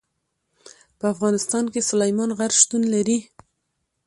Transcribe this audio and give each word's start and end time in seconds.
په 0.97 1.05
افغانستان 1.13 1.65
کې 1.73 1.87
سلیمان 1.89 2.29
غر 2.37 2.51
شتون 2.61 2.83
لري. 2.93 3.17